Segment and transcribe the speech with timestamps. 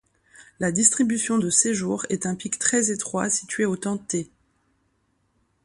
[0.59, 4.15] La distribution de séjour est un pic très étroit situé au temps τ.